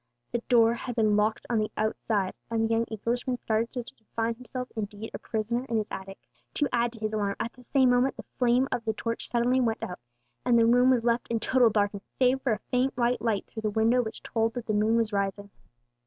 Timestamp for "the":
0.31-0.41, 1.59-1.69, 2.63-2.71, 7.53-7.61, 8.17-8.23, 8.83-8.93, 10.57-10.65, 13.61-13.69, 14.65-14.73